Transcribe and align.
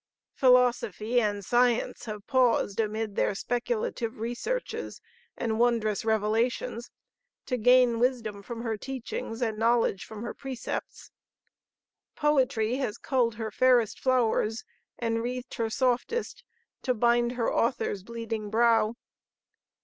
Philosophy 0.33 1.21
and 1.21 1.45
science 1.45 2.05
have 2.05 2.25
paused 2.25 2.79
amid 2.79 3.15
their 3.15 3.35
speculative 3.35 4.17
researches 4.17 4.99
and 5.37 5.59
wondrous 5.59 6.03
revelations 6.03 6.89
to 7.45 7.55
gain 7.55 7.99
wisdom 7.99 8.41
from 8.41 8.63
her 8.63 8.75
teachings 8.77 9.43
and 9.43 9.59
knowledge 9.59 10.03
from 10.03 10.23
her 10.23 10.33
precepts. 10.33 11.11
Poetry 12.15 12.77
has 12.77 12.97
culled 12.97 13.35
her 13.35 13.51
fairest 13.51 13.99
flowers 13.99 14.63
and 14.97 15.21
wreathed 15.21 15.53
her 15.53 15.69
softest 15.69 16.43
to 16.81 16.95
bind 16.95 17.33
her 17.33 17.53
Author's 17.53 18.01
'bleeding 18.01 18.49
brow.' 18.49 18.95